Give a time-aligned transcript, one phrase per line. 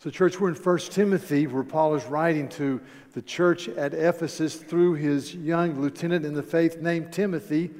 [0.00, 2.80] So, church, we're in 1 Timothy, where Paul is writing to
[3.14, 7.72] the church at Ephesus through his young lieutenant in the faith named Timothy.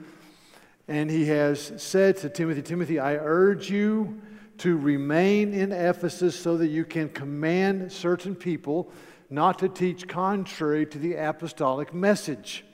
[0.88, 4.20] And he has said to Timothy, Timothy, I urge you
[4.56, 8.90] to remain in Ephesus so that you can command certain people
[9.30, 12.64] not to teach contrary to the apostolic message.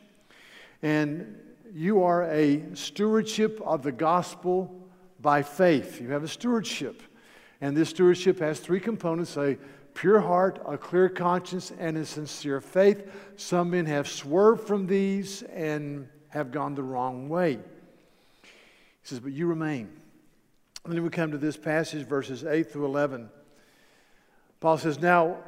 [0.80, 1.38] And
[1.70, 4.88] you are a stewardship of the gospel
[5.20, 6.00] by faith.
[6.00, 7.02] You have a stewardship.
[7.60, 9.56] And this stewardship has three components a
[9.94, 13.10] pure heart, a clear conscience, and a sincere faith.
[13.36, 17.58] Some men have swerved from these and have gone the wrong way.
[18.42, 18.48] He
[19.04, 19.88] says, But you remain.
[20.84, 23.30] And then we come to this passage, verses 8 through 11.
[24.60, 25.38] Paul says, Now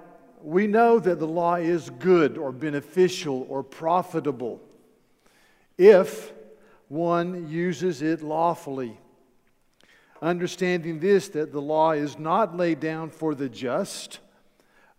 [0.43, 4.61] we know that the law is good or beneficial or profitable
[5.77, 6.33] if
[6.89, 8.99] one uses it lawfully
[10.23, 14.21] understanding this that the law is not laid down for the just,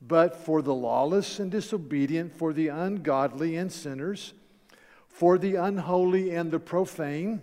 [0.01, 4.33] but for the lawless and disobedient, for the ungodly and sinners,
[5.07, 7.41] for the unholy and the profane,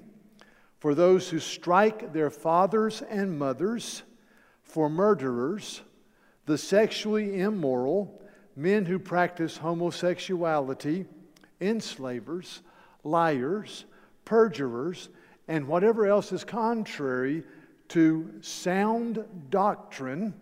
[0.78, 4.02] for those who strike their fathers and mothers,
[4.62, 5.82] for murderers,
[6.46, 8.20] the sexually immoral,
[8.54, 11.06] men who practice homosexuality,
[11.60, 12.62] enslavers,
[13.02, 13.84] liars,
[14.24, 15.08] perjurers,
[15.48, 17.42] and whatever else is contrary
[17.88, 20.34] to sound doctrine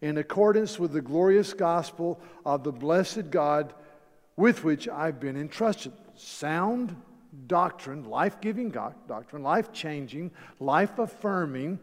[0.00, 3.72] in accordance with the glorious gospel of the blessed God
[4.36, 5.92] with which I've been entrusted.
[6.14, 6.96] Sound
[7.46, 11.78] doctrine, life giving doctrine, life changing, life affirming,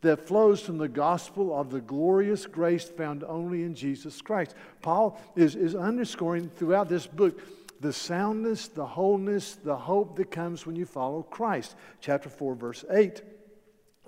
[0.00, 4.54] that flows from the gospel of the glorious grace found only in Jesus Christ.
[4.80, 7.40] Paul is, is underscoring throughout this book
[7.80, 11.74] the soundness, the wholeness, the hope that comes when you follow Christ.
[12.00, 13.22] Chapter 4, verse 8.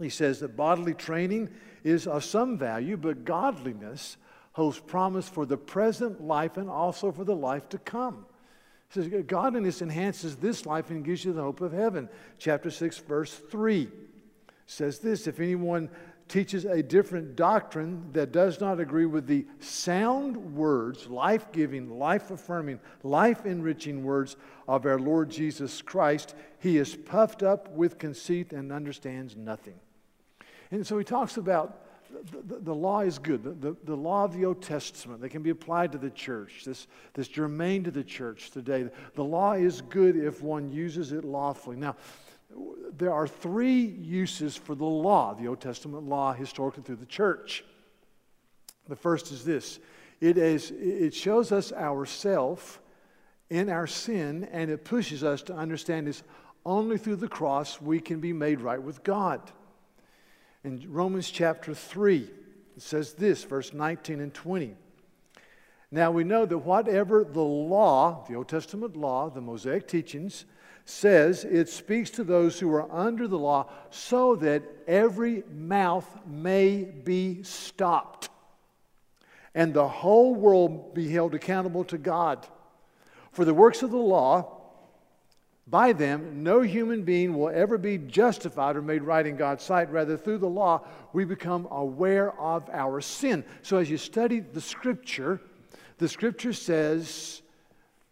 [0.01, 1.51] He says that bodily training
[1.85, 4.17] is of some value, but godliness
[4.53, 8.27] holds promise for the present life and also for the life to come.
[8.89, 12.09] He says godliness enhances this life and gives you the hope of heaven.
[12.39, 13.89] Chapter 6, verse 3
[14.67, 15.89] says this If anyone
[16.31, 22.31] teaches a different doctrine that does not agree with the sound words, life giving, life
[22.31, 24.37] affirming, life enriching words
[24.69, 29.75] of our Lord Jesus Christ, he is puffed up with conceit and understands nothing.
[30.71, 31.87] And so he talks about
[32.31, 35.43] the, the, the law is good, the, the, law of the Old Testament that can
[35.43, 38.89] be applied to the church, this, this germane to the church today.
[39.15, 41.77] The law is good if one uses it lawfully.
[41.77, 41.97] Now,
[42.97, 47.65] there are three uses for the law, the Old Testament law, historically through the church.
[48.89, 49.79] The first is this
[50.21, 52.81] it, is, it shows us ourself
[53.49, 56.23] in our sin, and it pushes us to understand this
[56.65, 59.41] only through the cross we can be made right with God.
[60.63, 62.31] In Romans chapter 3,
[62.77, 64.77] it says this, verse 19 and 20.
[65.91, 70.45] Now we know that whatever the law, the Old Testament law, the Mosaic teachings,
[70.85, 76.85] says, it speaks to those who are under the law so that every mouth may
[76.85, 78.29] be stopped
[79.55, 82.47] and the whole world be held accountable to God.
[83.33, 84.60] For the works of the law,
[85.71, 89.91] by them, no human being will ever be justified or made right in God's sight.
[89.91, 93.45] Rather, through the law, we become aware of our sin.
[93.63, 95.41] So, as you study the scripture,
[95.99, 97.43] the scripture says,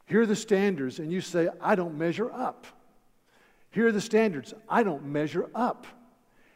[0.07, 2.67] here are the standards, and you say, I don't measure up.
[3.71, 5.87] Here are the standards, I don't measure up.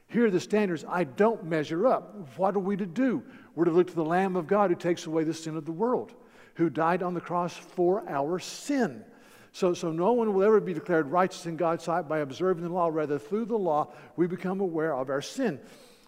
[0.07, 2.39] Here are the standards, I don't measure up.
[2.39, 3.23] What are we to do?
[3.55, 5.73] We're to look to the Lamb of God who takes away the sin of the
[5.73, 6.15] world,
[6.55, 9.05] who died on the cross for our sin.
[9.53, 12.71] So, so no one will ever be declared righteous in God's sight by observing the
[12.71, 12.89] law.
[12.89, 15.61] Rather, through the law, we become aware of our sin.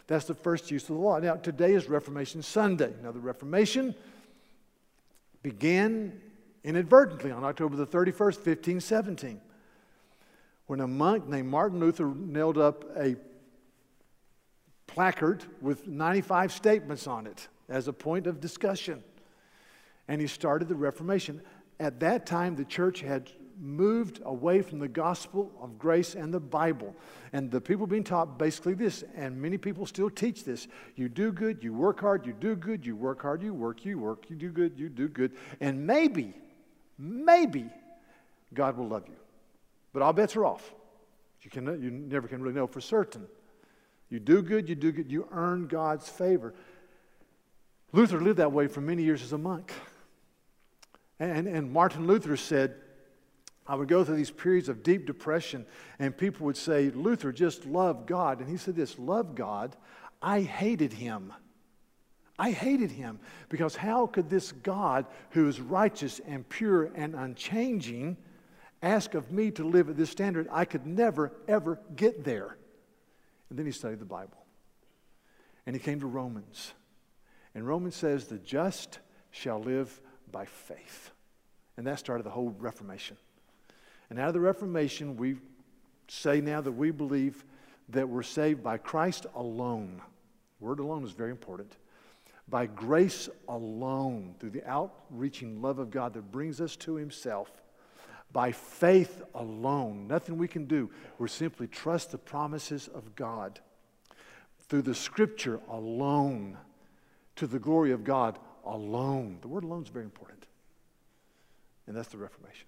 [0.07, 1.19] That's the first use of the law.
[1.19, 2.93] Now, today is Reformation Sunday.
[3.03, 3.95] Now, the Reformation
[5.43, 6.21] began
[6.63, 9.41] inadvertently on October the 31st, 1517,
[10.67, 13.17] when a monk named Martin Luther nailed up a
[14.87, 19.05] placard with 95 statements on it as a point of discussion.
[20.09, 21.43] And he started the Reformation
[21.81, 23.31] at that time, the church had
[23.61, 26.95] moved away from the gospel of grace and the Bible.
[27.33, 31.33] And the people being taught basically this, and many people still teach this you do
[31.33, 34.37] good, you work hard, you do good, you work hard, you work, you work, you
[34.37, 35.33] do good, you do good.
[35.61, 36.35] And maybe,
[36.99, 37.67] maybe
[38.53, 39.17] God will love you.
[39.93, 40.75] But all bets are off.
[41.43, 43.27] You, can, you never can really know for certain.
[44.09, 46.55] You do good, you do good, you earn God's favor.
[47.93, 49.73] Luther lived that way for many years as a monk.
[51.21, 52.75] And, and Martin Luther said,
[53.67, 55.65] I would go through these periods of deep depression,
[55.99, 58.41] and people would say, Luther just loved God.
[58.41, 59.77] And he said this love God.
[60.21, 61.33] I hated him.
[62.39, 68.17] I hated him because how could this God who is righteous and pure and unchanging
[68.83, 70.49] ask of me to live at this standard?
[70.51, 72.57] I could never, ever get there.
[73.51, 74.45] And then he studied the Bible.
[75.65, 76.73] And he came to Romans.
[77.55, 78.99] And Romans says, the just
[79.31, 80.01] shall live
[80.35, 81.13] by faith.
[81.77, 83.17] And that started the whole Reformation.
[84.11, 85.37] And out of the Reformation, we
[86.09, 87.45] say now that we believe
[87.91, 90.03] that we're saved by Christ alone.
[90.59, 91.77] Word alone is very important.
[92.49, 97.51] By grace alone, through the outreaching love of God that brings us to Himself.
[98.33, 100.91] By faith alone, nothing we can do.
[101.19, 103.61] We're simply trust the promises of God.
[104.69, 106.59] Through the Scripture alone,
[107.37, 109.39] to the glory of God alone.
[109.41, 110.47] The word alone is very important.
[111.87, 112.67] And that's the Reformation.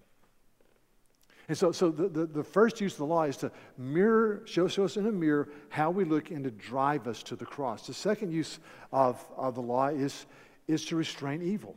[1.49, 4.67] And so, so the, the, the, first use of the law is to mirror, show,
[4.67, 7.87] show us in a mirror how we look and to drive us to the cross.
[7.87, 8.59] The second use
[8.91, 10.25] of, of the law is,
[10.67, 11.75] is to restrain evil.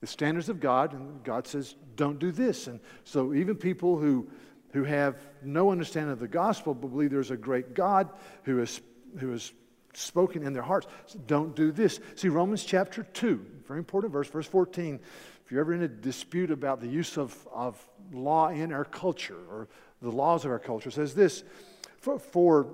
[0.00, 2.66] The standards of God, and God says, don't do this.
[2.66, 4.26] And so even people who,
[4.72, 8.08] who have no understanding of the gospel but believe there's a great God
[8.44, 8.80] who has,
[9.18, 9.52] who has
[9.94, 10.86] spoken in their hearts,
[11.26, 12.00] don't do this.
[12.14, 15.00] See, Romans chapter 2, very important verse, verse 14
[15.44, 19.38] If you're ever in a dispute about the use of, of law in our culture
[19.50, 19.68] or
[20.00, 21.44] the laws of our culture, says this
[21.98, 22.68] for, for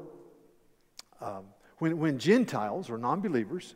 [1.21, 1.45] um,
[1.79, 3.75] when, when Gentiles or non believers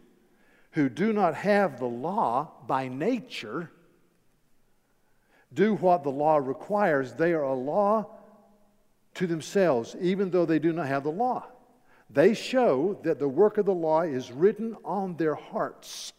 [0.73, 3.71] who do not have the law by nature
[5.53, 8.09] do what the law requires, they are a law
[9.15, 11.45] to themselves, even though they do not have the law.
[12.13, 16.13] They show that the work of the law is written on their hearts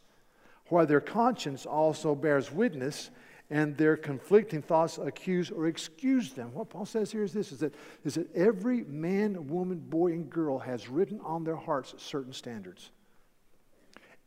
[0.69, 3.12] while their conscience also bears witness
[3.50, 6.51] and their conflicting thoughts accuse or excuse them.
[6.54, 10.28] What Paul says here is this is that, is that every man, woman, boy, and
[10.30, 12.89] girl has written on their hearts certain standards.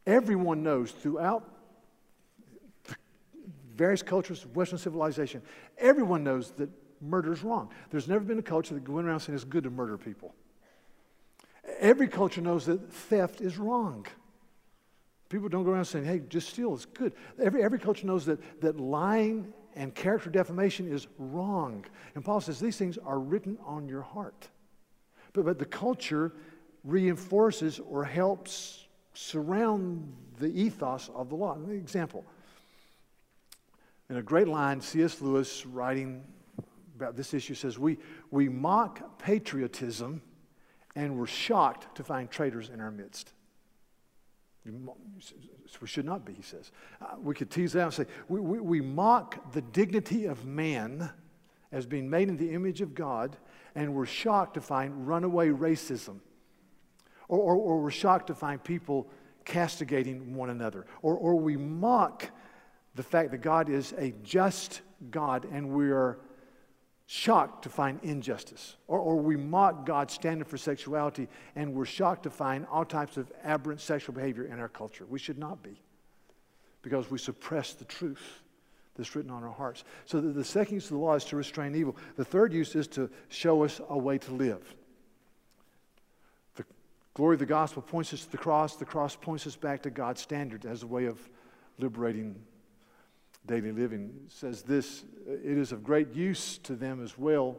[0.07, 1.51] Everyone knows throughout
[3.75, 5.43] various cultures of Western civilization,
[5.79, 6.71] everyone knows that
[7.01, 7.71] murder is wrong.
[7.91, 10.35] There's never been a culture that went around saying it's good to murder people.
[11.87, 14.09] Every culture knows that theft is wrong.
[15.29, 17.13] People don't go around saying, hey, just steal, it's good.
[17.41, 21.85] Every, every culture knows that, that lying and character defamation is wrong.
[22.17, 24.49] And Paul says these things are written on your heart.
[25.33, 26.33] But, but the culture
[26.83, 31.55] reinforces or helps surround the ethos of the law.
[31.55, 32.25] An example.
[34.11, 35.21] In a great line, C.S.
[35.21, 36.25] Lewis, writing
[36.97, 37.99] about this issue, says, we,
[38.33, 40.21] we mock patriotism
[40.97, 43.33] and we're shocked to find traitors in our midst.
[44.65, 46.73] We should not be, he says.
[47.01, 51.11] Uh, we could tease out and say, we, we, we mock the dignity of man
[51.71, 53.37] as being made in the image of God,
[53.75, 56.19] and we're shocked to find runaway racism.
[57.29, 59.09] Or, or, or we're shocked to find people
[59.45, 60.87] castigating one another.
[61.03, 62.31] Or, or we mock
[62.95, 66.19] the fact that God is a just God and we are
[67.07, 68.77] shocked to find injustice.
[68.89, 73.17] Or, or we mock God's standard for sexuality and we're shocked to find all types
[73.17, 75.07] of aberrant sexual behavior in our culture.
[75.09, 75.81] We should not be
[76.83, 78.43] because we suppress the truth
[78.97, 79.85] that's written on our hearts.
[80.05, 81.97] So the, the second use of the law is to restrain evil.
[82.17, 84.75] The third use is to show us a way to live.
[86.57, 86.65] The
[87.15, 88.77] glory of the gospel points us to the cross.
[88.77, 91.21] The cross points us back to God's standard as a way of
[91.79, 92.37] liberating
[93.47, 97.57] daily living says this uh, it is of great use to them as well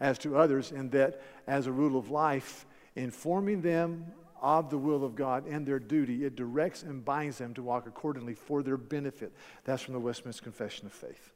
[0.00, 4.04] as to others, in that as a rule of life, informing them
[4.40, 7.86] of the will of God and their duty, it directs and binds them to walk
[7.86, 9.32] accordingly for their benefit.
[9.64, 11.32] That's from the Westminster Confession of Faith.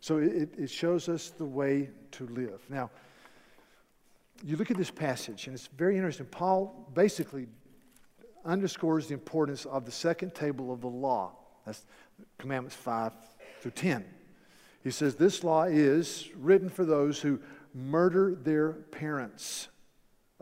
[0.00, 2.60] So it, it shows us the way to live.
[2.68, 2.90] Now,
[4.44, 6.26] you look at this passage, and it's very interesting.
[6.26, 7.48] Paul basically
[8.44, 11.32] underscores the importance of the second table of the law.
[11.66, 11.84] That's
[12.38, 13.12] Commandments 5
[13.60, 14.04] through 10.
[14.82, 17.40] He says, This law is written for those who
[17.74, 19.68] murder their parents.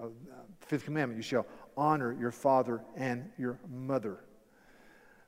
[0.01, 0.09] Uh,
[0.61, 4.19] fifth commandment, you shall honor your father and your mother.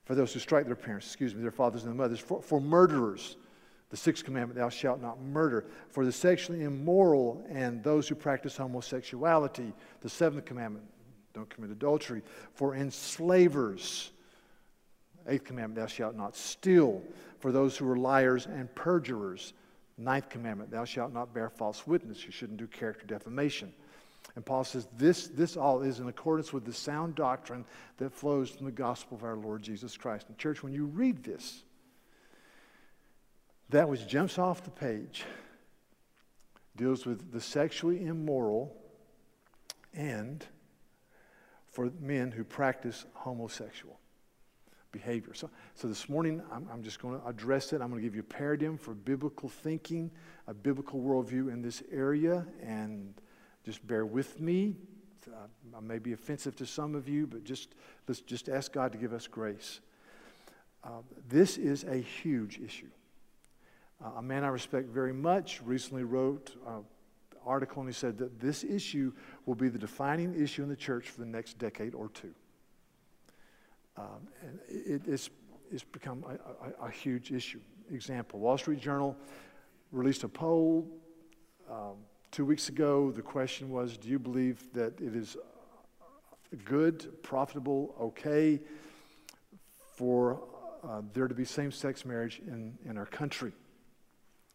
[0.05, 2.19] For those who strike their parents, excuse me, their fathers and their mothers.
[2.19, 3.37] For, for murderers,
[3.90, 5.67] the sixth commandment, thou shalt not murder.
[5.90, 10.85] For the sexually immoral and those who practice homosexuality, the seventh commandment,
[11.35, 12.23] don't commit adultery.
[12.55, 14.12] For enslavers,
[15.28, 17.02] Eighth commandment, thou shalt not steal.
[17.38, 19.52] For those who are liars and perjurers.
[19.97, 22.25] Ninth commandment, thou shalt not bear false witness.
[22.25, 23.73] You shouldn't do character defamation.
[24.37, 27.64] And Paul says this, this all is in accordance with the sound doctrine
[27.97, 30.28] that flows from the gospel of our Lord Jesus Christ.
[30.28, 31.64] And, church, when you read this,
[33.70, 35.25] that which jumps off the page
[36.76, 38.76] deals with the sexually immoral
[39.94, 40.47] and
[41.66, 43.99] for men who practice homosexual
[44.92, 45.35] behavior.
[45.35, 47.80] So, so this morning, I'm, I'm just going to address it.
[47.80, 50.11] I'm going to give you a paradigm for biblical thinking,
[50.47, 53.14] a biblical worldview in this area, and
[53.64, 54.76] just bear with me.
[55.26, 57.75] Uh, I may be offensive to some of you, but just
[58.07, 59.80] let's just ask God to give us grace.
[60.83, 62.88] Uh, this is a huge issue.
[64.02, 66.85] Uh, a man I respect very much recently wrote an
[67.45, 69.12] article and he said that this issue
[69.45, 72.33] will be the defining issue in the church for the next decade or two.
[73.99, 75.31] Um, and it, it's,
[75.73, 77.61] it's become a, a, a, huge issue.
[77.90, 79.17] Example Wall Street Journal
[79.90, 80.87] released a poll
[81.69, 81.97] um,
[82.31, 83.11] two weeks ago.
[83.11, 85.37] The question was Do you believe that it is
[86.64, 88.61] good, profitable, okay
[89.97, 90.43] for
[90.88, 93.52] uh, there to be same sex marriage in, in our country?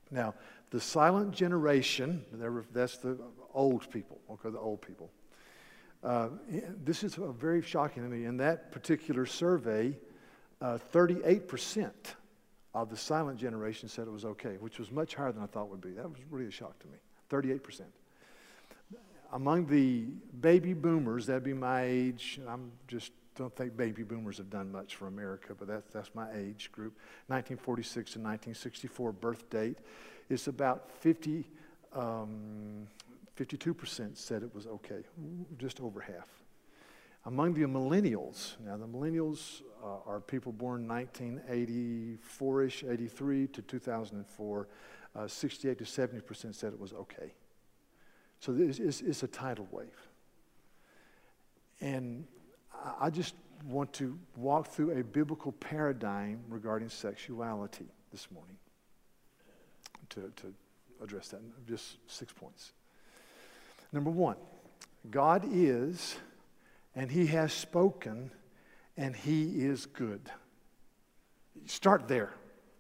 [0.10, 0.36] Now,
[0.70, 2.24] the silent generation,
[2.72, 3.20] that's the
[3.54, 5.12] old people, okay, the old people.
[6.04, 6.30] Uh,
[6.84, 8.26] this is very shocking to me.
[8.26, 9.98] In that particular survey,
[10.62, 11.92] uh, 38%
[12.74, 15.70] of the silent generation said it was okay, which was much higher than I thought
[15.70, 15.92] would be.
[15.92, 16.98] That was really a shock to me.
[17.30, 17.82] 38%.
[19.32, 20.06] Among the
[20.42, 24.96] baby boomers, that'd be my age, I'm just don't think baby boomers have done much
[24.96, 26.94] for America, but that's, that's my age group.
[27.28, 29.78] 1946 to 1964 birth date.
[30.30, 31.48] It's about 50,
[31.94, 32.88] um,
[33.38, 35.04] 52% said it was okay,
[35.58, 36.28] just over half.
[37.26, 44.68] Among the millennials, now the millennials uh, are people born 1984 ish, 83 to 2004.
[45.16, 47.34] Uh, 68 to 70% said it was okay.
[48.40, 50.10] So this is it's a tidal wave.
[51.80, 52.26] And
[53.00, 53.36] I just
[53.66, 58.58] want to walk through a biblical paradigm regarding sexuality this morning
[60.10, 60.54] to, to
[61.02, 61.42] address that.
[61.68, 62.74] Just six points.
[63.94, 64.38] Number one,
[65.10, 66.18] God is,
[66.96, 68.32] and He has spoken,
[68.98, 70.22] and He is good.
[71.68, 72.34] Start there.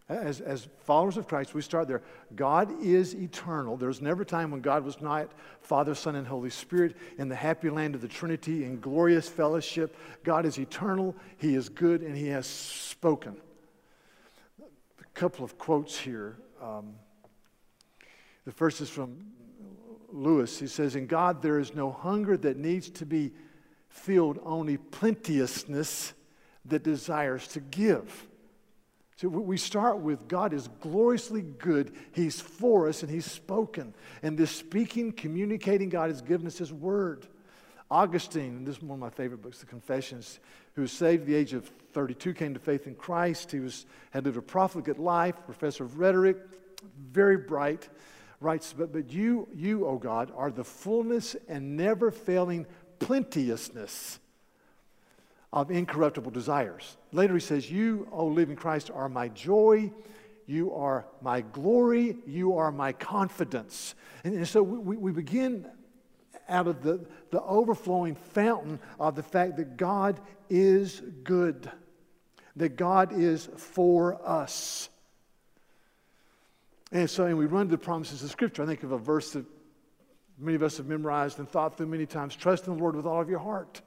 [0.09, 2.01] As, as followers of Christ, we start there.
[2.35, 3.77] God is eternal.
[3.77, 7.35] There's never a time when God was not Father, Son, and Holy Spirit in the
[7.35, 9.95] happy land of the Trinity in glorious fellowship.
[10.23, 13.37] God is eternal, He is good, and He has spoken.
[14.99, 16.37] A couple of quotes here.
[16.61, 16.95] Um,
[18.45, 19.17] the first is from
[20.13, 20.59] Lewis.
[20.59, 23.31] He says, In God there is no hunger that needs to be
[23.89, 26.13] filled, only plenteousness
[26.65, 28.27] that desires to give.
[29.17, 31.95] So we start with God is gloriously good.
[32.11, 33.93] He's for us and He's spoken.
[34.21, 37.27] And this speaking, communicating, God has given us His word.
[37.91, 40.39] Augustine, this is one of my favorite books, The Confessions,
[40.73, 43.51] who was saved at the age of 32, came to faith in Christ.
[43.51, 46.37] He was, had lived a profligate life, professor of rhetoric,
[47.11, 47.89] very bright
[48.43, 52.65] writes, But, but you, you, O God, are the fullness and never failing
[52.99, 54.19] plenteousness
[55.51, 56.97] of incorruptible desires.
[57.11, 59.91] Later he says, You, O living Christ, are my joy.
[60.45, 62.17] You are my glory.
[62.25, 63.95] You are my confidence.
[64.23, 65.65] And, and so we, we begin
[66.49, 70.19] out of the, the overflowing fountain of the fact that God
[70.49, 71.71] is good,
[72.55, 74.89] that God is for us.
[76.93, 78.61] And so and we run to the promises of Scripture.
[78.61, 79.45] I think of a verse that
[80.37, 83.07] many of us have memorized and thought through many times trust in the Lord with
[83.07, 83.81] all of your heart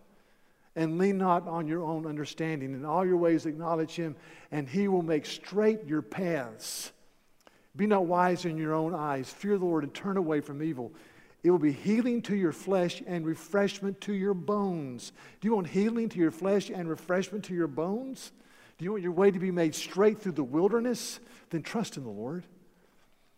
[0.75, 2.75] and lean not on your own understanding.
[2.75, 4.17] In all your ways, acknowledge Him,
[4.51, 6.93] and He will make straight your paths.
[7.77, 9.33] Be not wise in your own eyes.
[9.33, 10.93] Fear the Lord and turn away from evil.
[11.45, 15.13] It will be healing to your flesh and refreshment to your bones.
[15.41, 18.33] Do you want healing to your flesh and refreshment to your bones?
[18.79, 21.21] Do you want your way to be made straight through the wilderness?
[21.51, 22.45] Then trust in the Lord.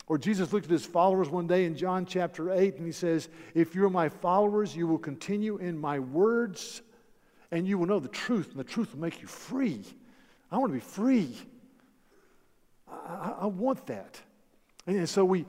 [0.08, 3.28] Or Jesus looked at his followers one day in John chapter 8 and he says,
[3.54, 6.80] If you're my followers, you will continue in my words
[7.50, 9.82] and you will know the truth, and the truth will make you free.
[10.50, 11.36] I want to be free.
[12.90, 14.20] I, I want that.
[14.86, 15.46] And so we,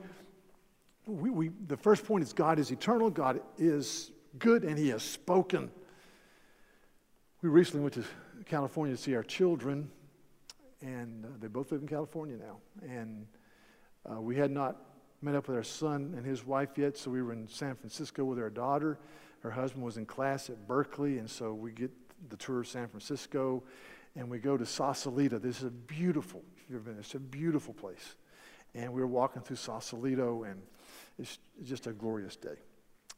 [1.06, 5.02] we, we, the first point is God is eternal, God is good, and He has
[5.02, 5.70] spoken.
[7.42, 8.04] We recently went to
[8.46, 9.90] California to see our children,
[10.80, 12.58] and uh, they both live in California now.
[12.88, 13.26] And
[14.08, 14.76] uh, we had not
[15.22, 18.24] met up with our son and his wife yet, so we were in San Francisco
[18.24, 18.98] with our daughter.
[19.40, 21.90] Her husband was in class at Berkeley, and so we get
[22.28, 23.62] the tour of San Francisco,
[24.16, 25.38] and we go to Sausalito.
[25.38, 28.16] This is a beautiful, you've been, it's a beautiful place.
[28.74, 30.62] And we were walking through Sausalito, and
[31.18, 32.56] it's just a glorious day.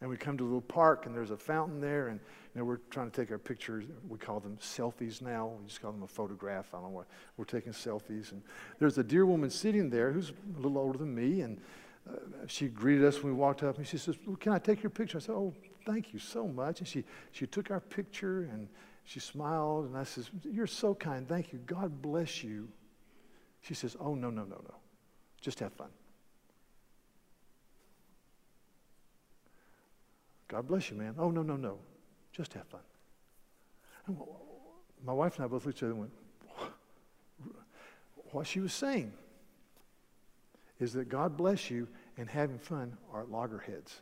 [0.03, 2.19] And we come to a little park, and there's a fountain there, and
[2.55, 3.85] you know, we're trying to take our pictures.
[4.09, 5.53] We call them selfies now.
[5.61, 6.67] We just call them a photograph.
[6.75, 7.07] I don't know what.
[7.37, 8.33] We're taking selfies.
[8.33, 8.43] And
[8.81, 11.61] there's a dear woman sitting there who's a little older than me, and
[12.11, 12.17] uh,
[12.49, 14.91] she greeted us when we walked up, and she says, well, Can I take your
[14.91, 15.19] picture?
[15.19, 15.55] I said, Oh,
[15.87, 16.81] thank you so much.
[16.81, 18.69] And she, she took our picture and
[19.05, 19.87] she smiled.
[19.87, 21.29] And I says, You're so kind.
[21.29, 21.61] Thank you.
[21.65, 22.69] God bless you.
[23.61, 24.75] She says, Oh, no, no, no, no.
[25.41, 25.91] Just have fun.
[30.53, 31.15] God bless you, man.
[31.19, 31.79] Oh, no, no, no.
[32.31, 32.83] Just have fun.
[34.07, 34.19] And
[35.03, 36.13] my wife and I both looked at each other and went,
[38.33, 39.13] What she was saying
[40.79, 44.01] is that God bless you and having fun are loggerheads.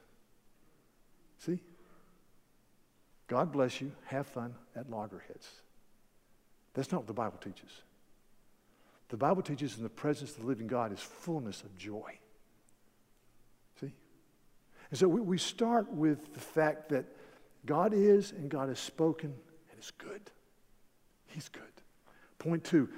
[1.38, 1.61] See?
[3.28, 5.49] God bless you, have fun at loggerheads.
[6.75, 7.71] That's not what the Bible teaches.
[9.09, 12.20] The Bible teaches in the presence of the living God is fullness of joy.
[14.91, 17.05] And so we, we start with the fact that
[17.67, 19.33] God is and God has spoken
[19.71, 20.23] and is good.
[21.29, 21.63] He's good.
[22.39, 22.89] Point two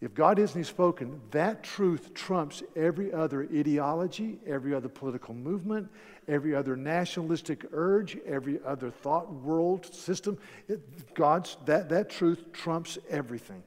[0.00, 5.34] if God is and He's spoken, that truth trumps every other ideology, every other political
[5.34, 5.90] movement,
[6.28, 10.38] every other nationalistic urge, every other thought world system.
[10.68, 13.64] It, God's, that, that truth trumps everything.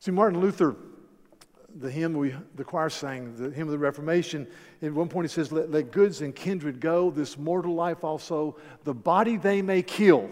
[0.00, 0.74] See, Martin Luther,
[1.78, 4.46] the hymn we, the choir sang, the hymn of the Reformation,
[4.82, 8.56] at one point he says, let, let goods and kindred go, this mortal life also,
[8.84, 10.30] the body they may kill,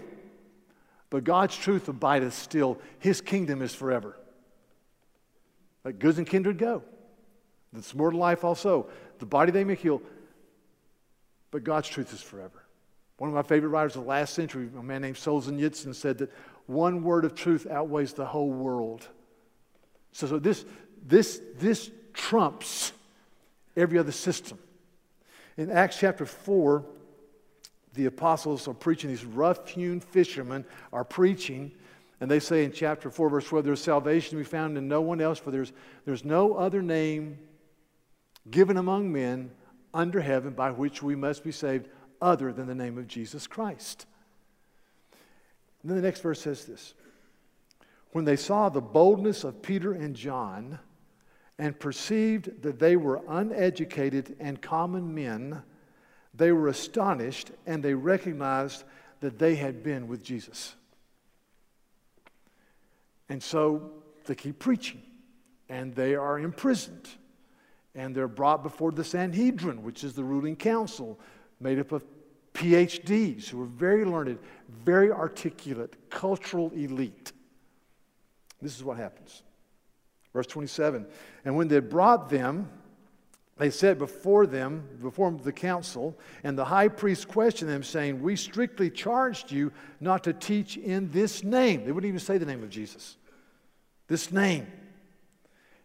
[1.11, 2.79] but God's truth abideth still.
[2.99, 4.17] His kingdom is forever.
[5.85, 6.83] Let goods and kindred go.
[7.73, 8.89] This mortal life also.
[9.19, 10.03] The body they may kill,
[11.51, 12.65] but God's truth is forever.
[13.19, 16.33] One of my favorite writers of the last century, a man named Solzhenitsyn, said that
[16.67, 19.07] one word of truth outweighs the whole world.
[20.11, 20.65] So, so this,
[21.05, 22.93] this, this trumps
[23.77, 24.59] every other system.
[25.57, 26.85] In Acts chapter 4,
[27.93, 31.71] the apostles are preaching, these rough hewn fishermen are preaching
[32.21, 35.01] and they say in chapter 4, verse 12, there's salvation to be found in no
[35.01, 35.73] one else, for there's,
[36.05, 37.39] there's no other name
[38.51, 39.51] given among men
[39.93, 41.89] under heaven by which we must be saved
[42.23, 44.07] other than the name of Jesus Christ.
[45.83, 46.95] And then the next verse says this
[48.13, 50.79] When they saw the boldness of Peter and John
[51.59, 55.63] and perceived that they were uneducated and common men,
[56.35, 58.85] they were astonished and they recognized
[59.21, 60.75] that they had been with Jesus.
[63.29, 63.91] And so
[64.27, 65.01] they keep preaching,
[65.69, 67.09] and they are imprisoned,
[67.95, 71.19] and they're brought before the Sanhedrin, which is the ruling council
[71.61, 72.05] made up of
[72.53, 74.39] PhDs who are very learned,
[74.85, 77.33] very articulate, cultural elite.
[78.61, 79.43] This is what happens.
[80.35, 81.07] Verse 27
[81.47, 82.69] And when they brought them,
[83.57, 88.37] they said before them, before the council, and the high priest questioned them, saying, We
[88.37, 91.85] strictly charged you not to teach in this name.
[91.85, 93.17] They wouldn't even say the name of Jesus,
[94.09, 94.67] this name.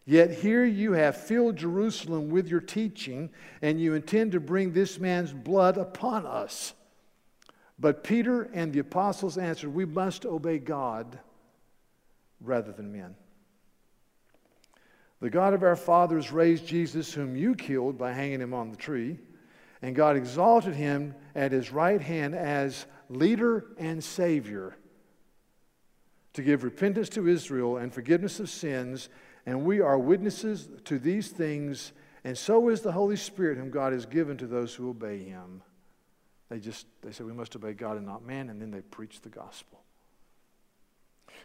[0.04, 3.30] Yet here you have filled Jerusalem with your teaching,
[3.62, 6.72] and you intend to bring this man's blood upon us.
[7.78, 11.20] But Peter and the apostles answered, We must obey God
[12.40, 13.14] rather than men.
[15.20, 18.76] The God of our fathers raised Jesus, whom you killed by hanging him on the
[18.76, 19.18] tree,
[19.82, 24.76] and God exalted him at his right hand as leader and savior
[26.32, 29.08] to give repentance to Israel and forgiveness of sins.
[29.46, 31.92] And we are witnesses to these things,
[32.24, 35.62] and so is the Holy Spirit, whom God has given to those who obey him.
[36.50, 39.20] They just they say we must obey God and not man, and then they preach
[39.20, 39.82] the gospel.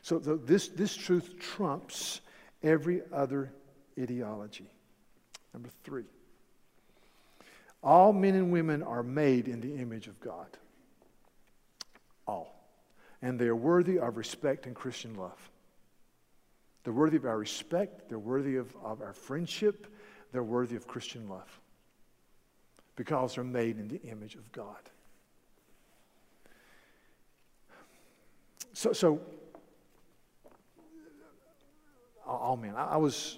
[0.02, 2.22] So this, this truth trumps
[2.62, 3.54] every other
[4.00, 4.70] ideology.
[5.54, 6.06] Number three,
[7.82, 10.48] all men and women are made in the image of God.
[12.28, 12.54] All.
[13.22, 15.50] And they are worthy of respect and Christian love.
[16.84, 19.88] They're worthy of our respect, they're worthy of, of our friendship,
[20.32, 21.60] they're worthy of Christian love
[22.96, 24.78] because they're made in the image of God.
[28.74, 29.22] So, so
[32.26, 32.76] all men.
[32.76, 33.38] I, I was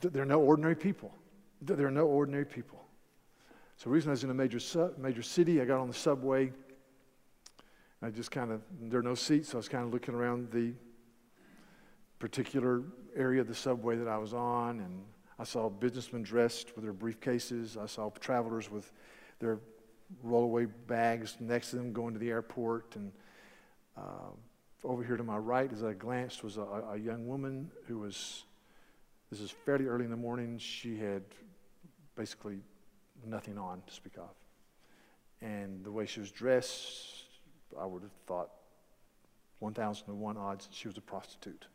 [0.00, 1.14] they're no ordinary people.
[1.62, 2.82] They're no ordinary people.
[3.76, 5.94] So, the reason I was in a major, su- major city, I got on the
[5.94, 6.52] subway.
[8.02, 10.50] I just kind of, there are no seats, so I was kind of looking around
[10.50, 10.72] the
[12.18, 12.82] particular
[13.14, 15.02] area of the subway that I was on, and
[15.38, 17.76] I saw businessmen dressed with their briefcases.
[17.76, 18.92] I saw travelers with
[19.38, 19.58] their
[20.24, 22.96] rollaway bags next to them going to the airport.
[22.96, 23.12] And
[23.96, 24.32] uh,
[24.84, 28.44] over here to my right, as I glanced, was a, a young woman who was
[29.30, 30.58] this is fairly early in the morning.
[30.58, 31.22] She had
[32.16, 32.58] basically
[33.24, 34.30] nothing on to speak of.
[35.40, 37.24] And the way she was dressed,
[37.80, 38.50] I would have thought
[39.60, 41.66] 1,001 odds that she was a prostitute.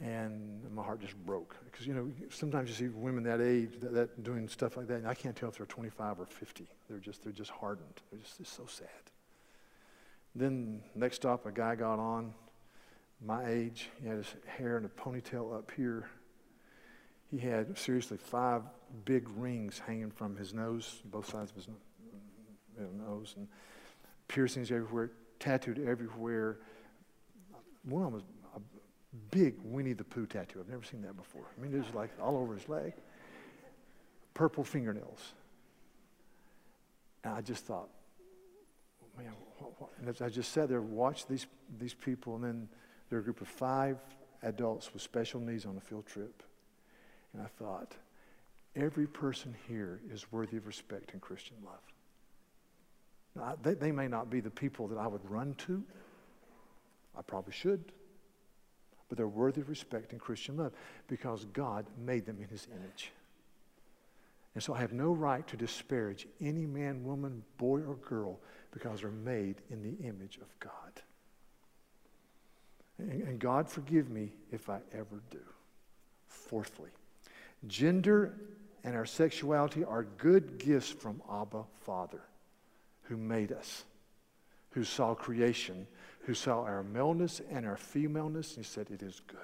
[0.00, 1.56] And my heart just broke.
[1.64, 4.98] Because, you know, sometimes you see women that age that, that doing stuff like that,
[4.98, 6.68] and I can't tell if they're 25 or 50.
[6.88, 8.00] They're just, they're just hardened.
[8.10, 8.88] They're just it's so sad.
[10.36, 12.32] Then, next stop, a guy got on
[13.24, 13.90] my age.
[14.00, 16.08] He had his hair in a ponytail up here.
[17.30, 18.62] He had, seriously, five
[19.04, 21.68] big rings hanging from his nose, both sides of his
[22.78, 23.48] nose, and
[24.28, 26.58] piercings everywhere, tattooed everywhere.
[27.84, 28.22] One of them was
[28.56, 28.60] a
[29.30, 30.60] big Winnie the Pooh tattoo.
[30.60, 31.44] I've never seen that before.
[31.56, 32.94] I mean, it was like all over his leg.
[34.32, 35.32] Purple fingernails.
[37.24, 37.88] And I just thought,
[39.18, 39.90] man, what, what?
[39.98, 41.46] and as I just sat there, watched these,
[41.78, 42.68] these people, and then
[43.08, 43.98] there were a group of five
[44.42, 46.42] adults with special needs on a field trip.
[47.32, 47.94] And I thought,
[48.76, 51.80] every person here is worthy of respect and Christian love.
[53.34, 55.82] Now, they, they may not be the people that I would run to.
[57.16, 57.84] I probably should.
[59.08, 60.72] But they're worthy of respect and Christian love
[61.06, 63.12] because God made them in his image.
[64.54, 68.40] And so I have no right to disparage any man, woman, boy, or girl
[68.72, 71.02] because they're made in the image of God.
[72.98, 75.40] And, and God forgive me if I ever do.
[76.26, 76.90] Fourthly,
[77.66, 78.34] gender
[78.84, 82.22] and our sexuality are good gifts from Abba Father,
[83.02, 83.84] who made us,
[84.70, 85.86] who saw creation,
[86.20, 89.38] who saw our maleness and our femaleness, and he said, It is good.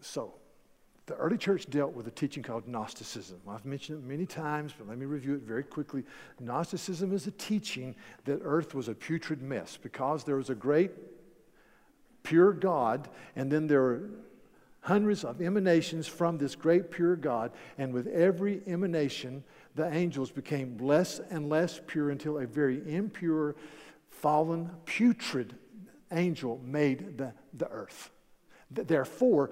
[0.00, 0.34] So,
[1.06, 3.38] the early church dealt with a teaching called Gnosticism.
[3.48, 6.04] I've mentioned it many times, but let me review it very quickly.
[6.40, 10.92] Gnosticism is a teaching that earth was a putrid mess because there was a great,
[12.22, 14.10] pure God, and then there were
[14.80, 20.78] hundreds of emanations from this great, pure God, and with every emanation, the angels became
[20.78, 23.56] less and less pure until a very impure,
[24.08, 25.54] fallen, putrid
[26.12, 28.10] angel made the, the earth.
[28.70, 29.50] Therefore,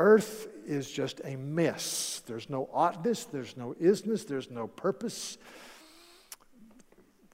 [0.00, 2.22] earth is just a mess.
[2.26, 5.36] There's no oughtness, there's no isness, there's no purpose.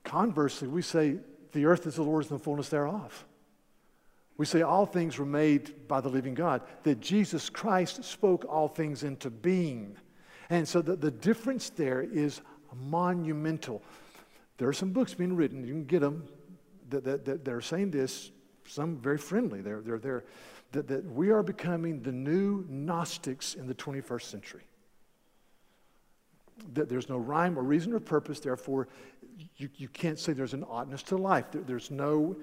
[0.04, 1.18] Conversely, we say
[1.52, 3.24] the earth is the Lord's and the fullness thereof.
[4.36, 8.68] We say all things were made by the living God, that Jesus Christ spoke all
[8.68, 9.96] things into being.
[10.50, 12.40] And so the, the difference there is
[12.74, 13.82] monumental.
[14.58, 16.28] There are some books being written, you can get them,
[16.90, 18.30] that, that, that they're saying this,
[18.66, 19.60] some very friendly.
[19.60, 20.24] They're, they're, they're,
[20.76, 24.62] that, that we are becoming the new Gnostics in the 21st century.
[26.74, 28.88] That there's no rhyme or reason or purpose, therefore,
[29.56, 31.46] you, you can't say there's an oddness to life.
[31.50, 32.36] There, there's no,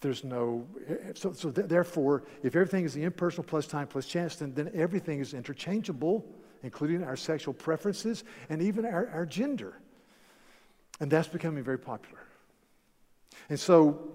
[0.00, 0.66] there's no,
[1.14, 4.70] so, so th- therefore, if everything is the impersonal plus time plus chance, then, then
[4.74, 6.24] everything is interchangeable,
[6.62, 9.78] including our sexual preferences and even our, our gender.
[11.00, 12.22] And that's becoming very popular.
[13.50, 14.11] And so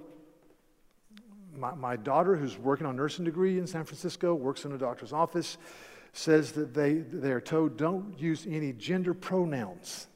[1.57, 4.77] my, my daughter, who's working on a nursing degree in San Francisco, works in a
[4.77, 5.57] doctor's office,
[6.13, 10.07] says that they, they are told don't use any gender pronouns.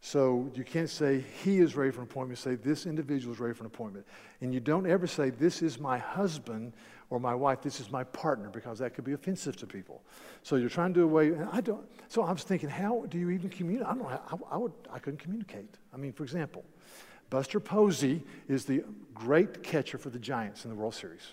[0.00, 2.38] So you can't say he is ready for an appointment.
[2.38, 4.06] Say this individual is ready for an appointment.
[4.40, 6.74] And you don't ever say this is my husband
[7.10, 10.02] or my wife, this is my partner, because that could be offensive to people.
[10.42, 11.28] So you're trying to do away.
[11.28, 11.86] And I don't.
[12.08, 13.86] So I was thinking, how do you even communicate?
[13.88, 14.08] I don't know.
[14.08, 14.72] I, I would.
[14.92, 15.76] I couldn't communicate.
[15.92, 16.64] I mean, for example,
[17.30, 18.84] Buster Posey is the
[19.14, 21.32] great catcher for the Giants in the World Series.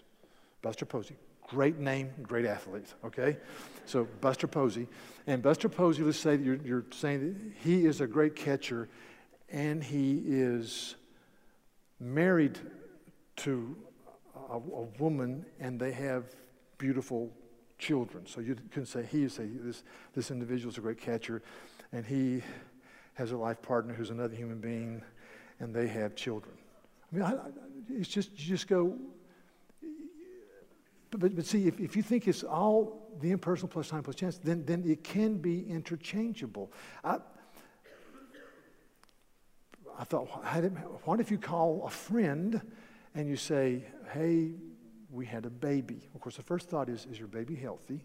[0.61, 1.15] Buster Posey.
[1.47, 3.37] Great name, great athlete, okay?
[3.85, 4.87] So, Buster Posey.
[5.27, 7.35] And Buster Posey, let's say you're, you're saying that
[7.67, 8.89] he is a great catcher
[9.49, 10.95] and he is
[11.99, 12.57] married
[13.35, 13.75] to
[14.49, 16.33] a, a woman and they have
[16.77, 17.29] beautiful
[17.77, 18.25] children.
[18.25, 19.83] So, you can say he, say this,
[20.15, 21.43] this individual is a great catcher
[21.91, 22.41] and he
[23.15, 25.03] has a life partner who's another human being
[25.59, 26.55] and they have children.
[27.11, 27.35] I mean, I,
[27.89, 28.97] it's just, you just go,
[31.11, 34.15] but, but, but see, if, if you think it's all the impersonal plus time plus
[34.15, 36.71] chance, then, then it can be interchangeable.
[37.03, 37.17] I,
[39.97, 40.25] I thought,
[41.05, 42.59] what if you call a friend
[43.13, 44.53] and you say, hey,
[45.11, 45.99] we had a baby?
[46.15, 48.01] Of course, the first thought is, is your baby healthy?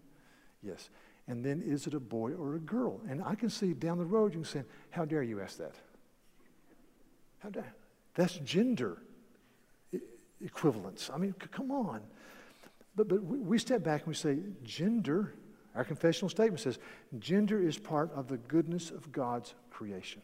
[0.62, 0.90] Yes.
[1.28, 3.00] And then, is it a boy or a girl?
[3.08, 5.76] And I can see down the road, you can say, how dare you ask that?
[7.40, 7.50] How
[8.14, 8.98] that's gender
[10.44, 11.10] equivalence.
[11.12, 12.00] I mean, come on.
[12.96, 15.34] But, but we step back and we say, gender,
[15.74, 16.78] our confessional statement says,
[17.18, 20.22] gender is part of the goodness of God's creation.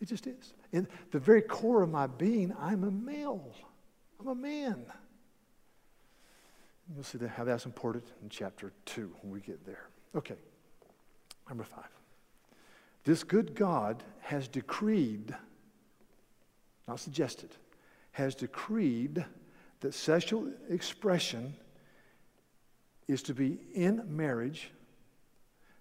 [0.00, 0.54] It just is.
[0.72, 3.54] In the very core of my being, I'm a male.
[4.20, 4.84] I'm a man.
[6.92, 9.86] You'll see how that's important in chapter 2 when we get there.
[10.14, 10.34] Okay,
[11.48, 11.82] number 5.
[13.04, 15.34] This good God has decreed
[16.86, 17.50] not suggested,
[18.12, 19.24] has decreed
[19.80, 21.54] that sexual expression
[23.08, 24.70] is to be in marriage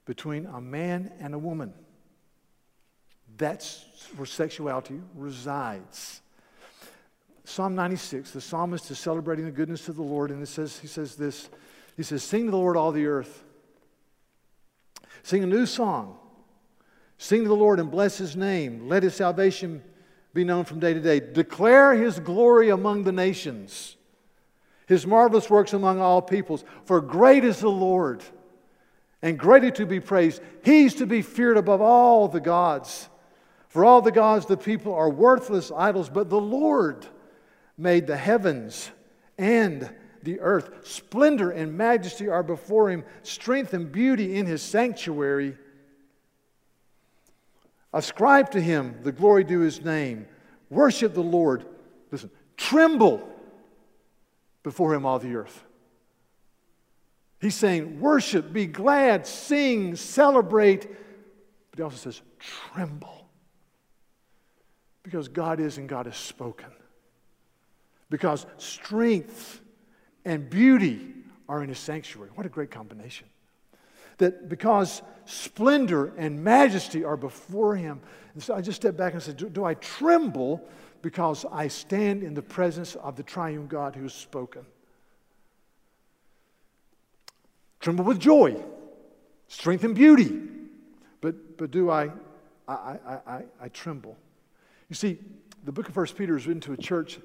[0.06, 1.74] between a man and a woman.
[3.38, 3.86] That's
[4.16, 6.22] where sexuality resides.
[7.46, 10.88] Psalm 96, the psalmist is celebrating the goodness of the Lord, and it says, he
[10.88, 11.50] says this
[11.98, 13.44] He says, Sing to the Lord, all the earth.
[15.24, 16.18] Sing a new song.
[17.18, 18.90] Sing to the Lord and bless his name.
[18.90, 19.82] Let his salvation
[20.34, 21.20] be known from day to day.
[21.20, 23.96] Declare his glory among the nations,
[24.88, 26.64] his marvelous works among all peoples.
[26.86, 28.24] For great is the Lord,
[29.22, 30.42] and greatly to be praised.
[30.64, 33.10] He's to be feared above all the gods.
[33.70, 37.08] For all the gods, the people are worthless idols, but the Lord
[37.78, 38.92] made the heavens
[39.38, 39.90] and
[40.22, 40.88] the earth.
[40.88, 45.58] Splendor and majesty are before him, strength and beauty in his sanctuary.
[47.94, 50.26] Ascribe to him the glory due his name.
[50.70, 51.66] Worship the Lord.
[52.12, 53.30] Listen, tremble
[54.64, 55.64] before him, all the earth.
[57.40, 60.88] He's saying, worship, be glad, sing, celebrate.
[61.70, 63.28] But he also says, tremble.
[65.04, 66.72] Because God is and God has spoken.
[68.10, 69.60] Because strength
[70.24, 71.14] and beauty
[71.50, 72.30] are in his sanctuary.
[72.34, 73.28] What a great combination.
[74.18, 78.02] That because splendor and majesty are before him.
[78.34, 80.68] And so I just step back and say, do, do I tremble
[81.02, 84.66] because I stand in the presence of the triune God who has spoken?
[87.80, 88.56] Tremble with joy,
[89.48, 90.40] strength and beauty.
[91.22, 92.12] But, but do I,
[92.68, 94.18] I, I, I, I tremble?
[94.90, 95.18] You see,
[95.64, 97.20] the book of First Peter is written to a church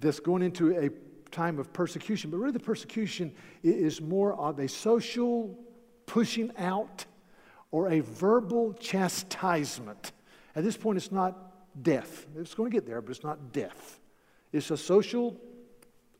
[0.00, 0.90] that's going into a
[1.30, 5.56] time of persecution, but really the persecution is more of a social
[6.06, 7.04] pushing out
[7.70, 10.12] or a verbal chastisement.
[10.54, 12.26] At this point, it's not death.
[12.36, 14.00] It's going to get there, but it's not death.
[14.52, 15.36] It's a social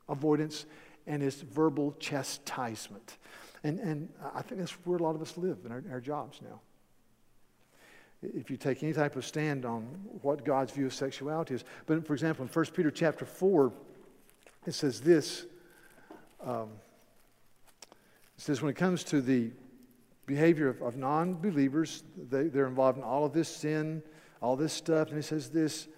[0.09, 0.66] avoidance
[1.07, 3.18] and it's verbal chastisement.
[3.64, 6.40] And, and I think that's where a lot of us live in our, our jobs
[6.42, 6.61] now.
[8.22, 9.83] If you take any type of stand on
[10.22, 11.64] what God's view of sexuality is.
[11.87, 13.72] But for example, in 1 Peter chapter 4,
[14.66, 15.46] it says this.
[16.44, 16.70] Um,
[18.37, 19.51] it says, when it comes to the
[20.27, 22.03] behavior of, of non believers.
[22.31, 24.03] They, they're involved in all of this sin,
[24.43, 25.09] all this stuff.
[25.09, 25.89] And he says this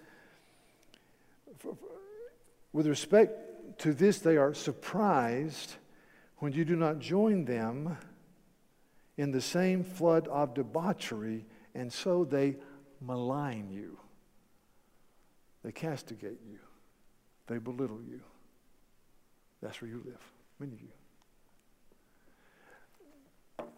[2.71, 5.75] with respect to this, they are surprised
[6.37, 7.97] when you do not join them
[9.17, 12.55] in the same flood of debauchery, and so they
[13.01, 13.97] malign you.
[15.63, 16.59] They castigate you.
[17.47, 18.21] They belittle you.
[19.61, 20.21] That's where you live,
[20.59, 20.98] many of you.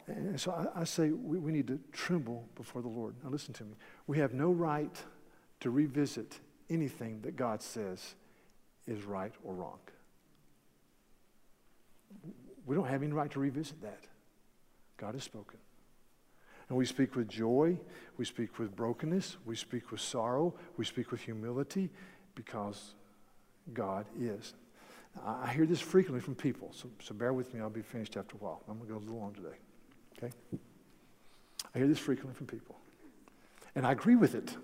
[0.07, 3.15] And so I, I say we, we need to tremble before the Lord.
[3.23, 3.73] Now, listen to me.
[4.07, 4.95] We have no right
[5.61, 8.15] to revisit anything that God says
[8.87, 9.79] is right or wrong.
[12.65, 14.07] We don't have any right to revisit that.
[14.97, 15.59] God has spoken.
[16.69, 17.77] And we speak with joy,
[18.17, 21.89] we speak with brokenness, we speak with sorrow, we speak with humility
[22.33, 22.95] because
[23.73, 24.53] God is.
[25.25, 28.35] I hear this frequently from people, so, so bear with me, I'll be finished after
[28.35, 28.63] a while.
[28.69, 29.57] I'm going to go a little long today.
[30.21, 30.33] Okay?
[31.73, 32.75] I hear this frequently from people.
[33.75, 34.55] And I agree with it.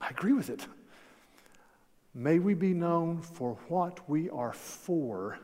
[0.00, 0.66] I agree with it.
[2.14, 5.38] May we be known for what we are for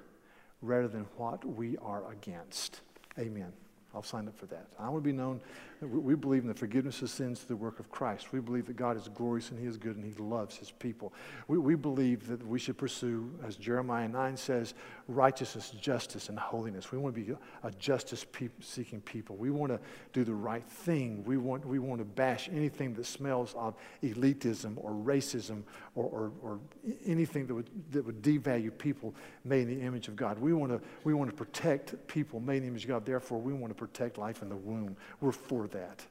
[0.62, 2.80] rather than what we are against.
[3.18, 3.52] Amen.
[3.94, 4.66] I'll sign up for that.
[4.78, 5.40] I want to be known.
[5.82, 8.32] We believe in the forgiveness of sins through the work of Christ.
[8.32, 11.12] We believe that God is glorious and He is good and He loves His people.
[11.48, 14.72] We, we believe that we should pursue, as Jeremiah 9 says,
[15.06, 16.90] righteousness, justice, and holiness.
[16.92, 18.24] We want to be a justice
[18.60, 19.36] seeking people.
[19.36, 19.78] We want to
[20.14, 21.22] do the right thing.
[21.24, 25.62] We want, we want to bash anything that smells of elitism or racism
[25.94, 26.60] or, or, or
[27.04, 30.38] anything that would, that would devalue people made in the image of God.
[30.38, 33.04] We want, to, we want to protect people made in the image of God.
[33.04, 34.96] Therefore, we want to protect life in the womb.
[35.20, 36.04] We're for that.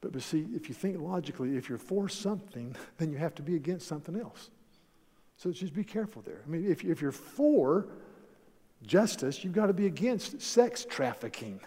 [0.00, 3.42] But, but see, if you think logically, if you're for something, then you have to
[3.42, 4.50] be against something else.
[5.36, 6.40] So just be careful there.
[6.44, 7.86] I mean, if, if you're for
[8.82, 11.60] justice, you've got to be against sex trafficking.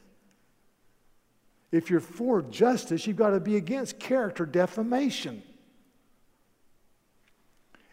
[1.72, 5.42] If you're for justice, you've got to be against character defamation.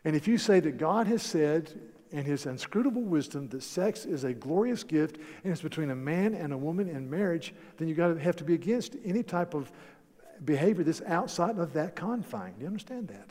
[0.05, 1.79] And if you say that God has said
[2.11, 6.35] in his inscrutable wisdom that sex is a glorious gift and it's between a man
[6.35, 9.55] and a woman in marriage, then you've got to have to be against any type
[9.55, 9.71] of
[10.45, 12.55] behavior that's outside of that confine.
[12.55, 13.31] Do you understand that?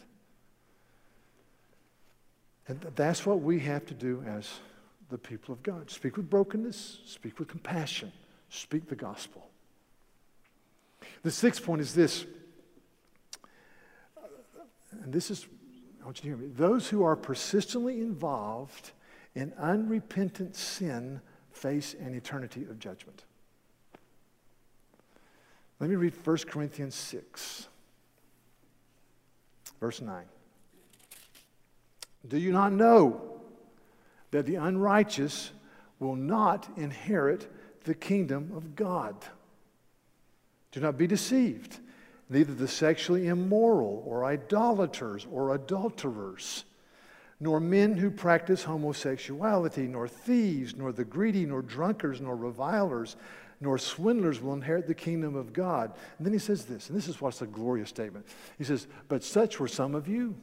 [2.67, 4.59] And that's what we have to do as
[5.09, 5.89] the people of God.
[5.89, 8.11] Speak with brokenness, speak with compassion,
[8.49, 9.49] speak the gospel.
[11.23, 12.25] The sixth point is this,
[14.91, 15.47] and this is,
[16.07, 16.53] want you to hear me.
[16.55, 18.91] Those who are persistently involved
[19.35, 21.19] in unrepentant sin
[21.51, 23.25] face an eternity of judgment.
[25.81, 27.67] Let me read 1 Corinthians 6,
[29.81, 30.23] verse 9.
[32.25, 33.41] Do you not know
[34.31, 35.51] that the unrighteous
[35.99, 37.51] will not inherit
[37.83, 39.13] the kingdom of God?
[40.71, 41.79] Do not be deceived.
[42.29, 46.65] Neither the sexually immoral, or idolaters, or adulterers,
[47.39, 53.15] nor men who practice homosexuality, nor thieves, nor the greedy, nor drunkards, nor revilers,
[53.61, 55.93] nor swindlers will inherit the kingdom of God.
[56.17, 58.27] And then he says this, and this is what's a glorious statement.
[58.57, 60.35] He says, But such were some of you.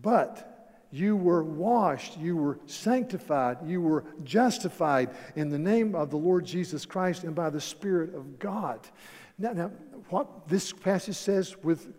[0.00, 0.54] But
[0.90, 6.46] you were washed, you were sanctified, you were justified in the name of the Lord
[6.46, 8.80] Jesus Christ and by the Spirit of God.
[9.38, 9.70] Now, now
[10.08, 11.92] what this passage says with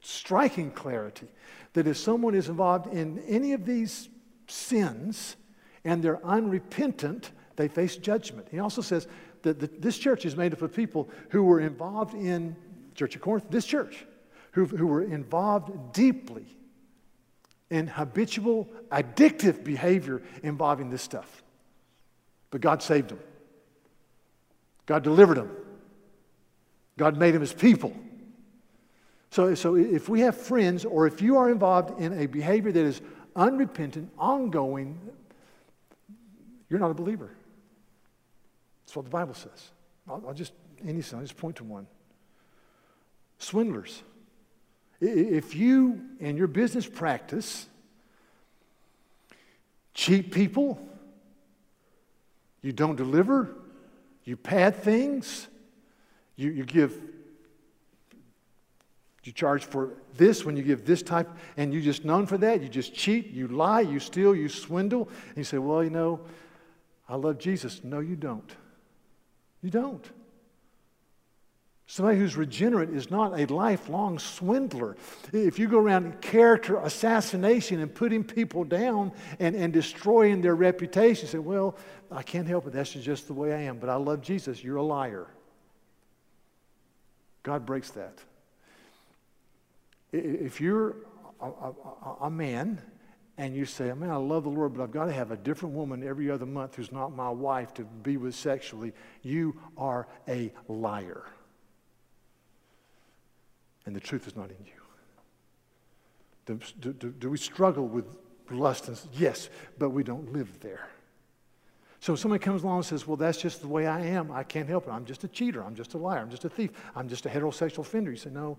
[0.00, 1.28] striking clarity
[1.72, 4.08] that if someone is involved in any of these
[4.46, 5.36] sins
[5.84, 8.48] and they're unrepentant, they face judgment.
[8.50, 9.06] He also says
[9.42, 12.56] that the, this church is made up of people who were involved in
[12.94, 14.06] Church of Corinth, this church,
[14.52, 16.46] who, who were involved deeply
[17.70, 21.42] in habitual, addictive behavior involving this stuff.
[22.50, 23.18] But God saved them.
[24.86, 25.50] God delivered them.
[26.96, 27.92] God made them his people.
[29.30, 32.84] So, so if we have friends or if you are involved in a behavior that
[32.84, 33.00] is
[33.34, 34.98] unrepentant, ongoing,
[36.68, 37.30] you're not a believer.
[38.84, 39.70] That's what the Bible says.
[40.08, 40.52] I'll, I'll just,
[40.86, 41.86] any I'll just point to one.
[43.38, 44.02] Swindlers.
[45.00, 47.66] If you, in your business practice,
[49.94, 50.78] cheat people,
[52.62, 53.54] you don't deliver,
[54.24, 55.48] you pad things,
[56.36, 57.00] you, you give,
[59.22, 62.62] you charge for this when you give this type, and you're just known for that.
[62.62, 65.08] You just cheat, you lie, you steal, you swindle.
[65.28, 66.20] And you say, well, you know,
[67.08, 67.82] I love Jesus.
[67.84, 68.50] No, you don't.
[69.62, 70.04] You don't.
[71.86, 74.96] Somebody who's regenerate is not a lifelong swindler.
[75.32, 81.28] If you go around character assassination and putting people down and, and destroying their reputation,
[81.28, 81.76] say, Well,
[82.10, 82.72] I can't help it.
[82.72, 83.78] That's just the way I am.
[83.78, 84.64] But I love Jesus.
[84.64, 85.26] You're a liar.
[87.44, 88.18] God breaks that.
[90.12, 90.96] If you're
[91.40, 92.82] a, a, a man
[93.38, 95.74] and you say, Man, I love the Lord, but I've got to have a different
[95.74, 100.52] woman every other month who's not my wife to be with sexually, you are a
[100.66, 101.24] liar
[103.86, 104.72] and the truth is not in you.
[106.46, 108.04] Do, do, do, we struggle with
[108.50, 108.88] lust?
[108.88, 110.88] And, yes, but we don't live there.
[112.04, 114.30] So somebody comes along and says, Well, that's just the way I am.
[114.30, 114.90] I can't help it.
[114.90, 115.64] I'm just a cheater.
[115.64, 116.18] I'm just a liar.
[116.18, 116.70] I'm just a thief.
[116.94, 118.10] I'm just a heterosexual offender.
[118.10, 118.58] You say, No,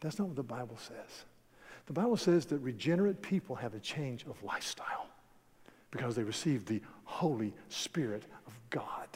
[0.00, 1.26] that's not what the Bible says.
[1.84, 5.08] The Bible says that regenerate people have a change of lifestyle
[5.90, 9.08] because they receive the Holy Spirit of God.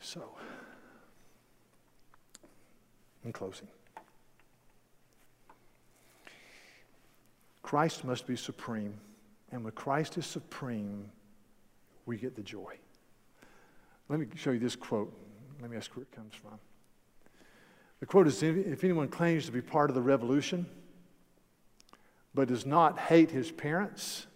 [0.00, 0.24] So,
[3.24, 3.68] in closing.
[7.62, 8.94] Christ must be supreme.
[9.52, 11.10] And when Christ is supreme,
[12.06, 12.78] we get the joy.
[14.08, 15.12] Let me show you this quote.
[15.60, 16.58] Let me ask where it comes from.
[18.00, 20.66] The quote is If anyone claims to be part of the revolution,
[22.34, 24.26] but does not hate his parents,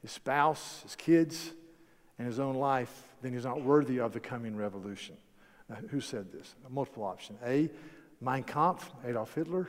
[0.00, 1.52] his spouse, his kids,
[2.18, 5.16] and his own life, then he's not worthy of the coming revolution.
[5.68, 6.54] Now, who said this?
[6.66, 7.36] A multiple option.
[7.44, 7.70] A,
[8.20, 9.68] Mein Kampf, Adolf Hitler.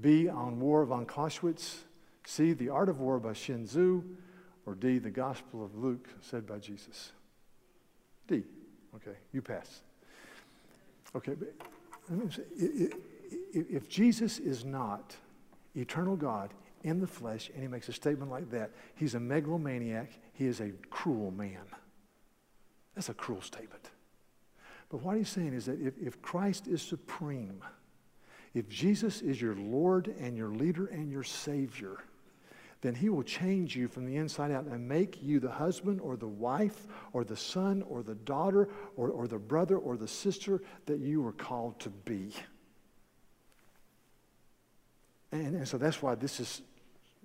[0.00, 1.84] B, On War von Clausewitz.
[2.28, 4.04] C, The Art of War by Sun Tzu.
[4.66, 7.12] Or D, The Gospel of Luke, said by Jesus.
[8.26, 8.42] D.
[8.96, 9.80] Okay, you pass.
[11.16, 11.32] Okay,
[13.54, 15.16] if Jesus is not
[15.74, 16.52] eternal God
[16.84, 20.60] in the flesh and he makes a statement like that, he's a megalomaniac, he is
[20.60, 21.64] a cruel man.
[22.94, 23.88] That's a cruel statement.
[24.90, 27.62] But what he's saying is that if, if Christ is supreme,
[28.52, 31.96] if Jesus is your Lord and your leader and your Savior,
[32.80, 36.16] then he will change you from the inside out and make you the husband or
[36.16, 40.62] the wife or the son or the daughter or, or the brother or the sister
[40.86, 42.32] that you were called to be.
[45.32, 46.62] And, and so that's why this is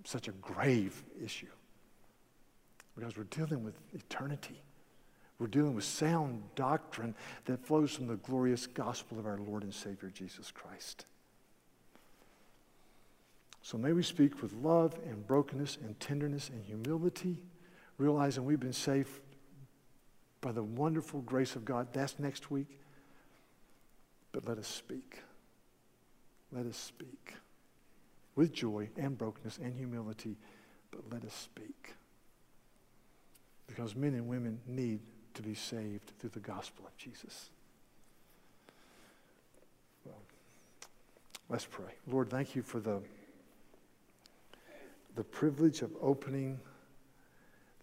[0.06, 1.48] such a grave issue.
[2.96, 4.60] Because we're dealing with eternity.
[5.40, 9.74] We're dealing with sound doctrine that flows from the glorious gospel of our Lord and
[9.74, 11.06] Savior Jesus Christ.
[13.64, 17.40] So may we speak with love and brokenness and tenderness and humility,
[17.98, 19.10] realizing we've been saved
[20.42, 21.88] by the wonderful grace of God.
[21.94, 22.80] That's next week.
[24.32, 25.24] But let us speak
[26.54, 27.34] let us speak
[28.36, 30.38] with joy and brokenness and humility,
[30.92, 31.96] but let us speak.
[33.68, 35.00] Because men and women need
[35.34, 37.50] to be saved through the gospel of Jesus.
[40.06, 40.22] Well,
[41.50, 41.94] let's pray.
[42.08, 43.02] Lord, thank you for the,
[45.16, 46.60] the privilege of opening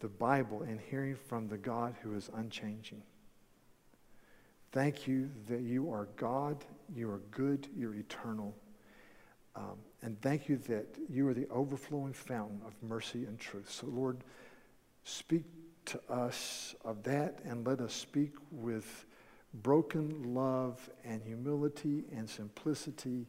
[0.01, 3.03] the Bible and hearing from the God who is unchanging.
[4.73, 6.65] Thank you that you are God,
[6.95, 8.55] you are good, you're eternal.
[9.57, 13.71] Um, and thank you that you are the overflowing fountain of mercy and truth.
[13.71, 14.19] So, Lord,
[15.05, 15.45] speak
[15.87, 19.07] to us of that and let us speak with
[19.55, 23.27] broken love and humility and simplicity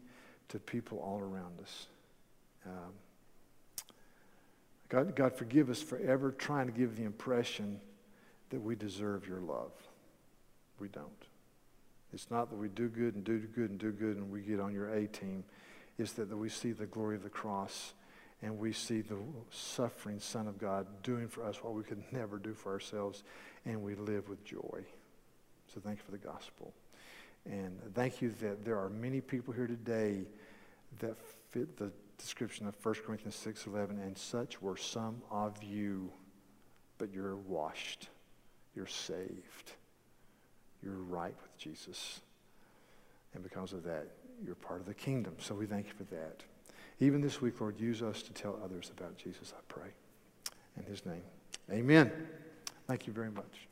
[0.49, 1.87] to people all around us.
[2.65, 2.93] Um,
[4.91, 7.79] God, God, forgive us for ever trying to give the impression
[8.49, 9.71] that we deserve your love.
[10.81, 11.07] We don't.
[12.11, 14.59] It's not that we do good and do good and do good and we get
[14.59, 15.45] on your A team.
[15.97, 17.93] It's that, that we see the glory of the cross
[18.41, 19.15] and we see the
[19.49, 23.23] suffering Son of God doing for us what we could never do for ourselves,
[23.65, 24.83] and we live with joy.
[25.73, 26.73] So thank you for the gospel.
[27.45, 30.25] And thank you that there are many people here today
[30.99, 31.15] that
[31.51, 36.11] fit the description of 1 Corinthians 6.11, and such were some of you,
[36.97, 38.09] but you're washed,
[38.75, 39.73] you're saved,
[40.83, 42.21] you're right with Jesus.
[43.33, 44.07] And because of that,
[44.45, 45.35] you're part of the kingdom.
[45.39, 46.43] So we thank you for that.
[46.99, 49.89] Even this week, Lord, use us to tell others about Jesus, I pray.
[50.77, 51.23] In his name,
[51.71, 52.11] amen.
[52.87, 53.70] Thank you very much.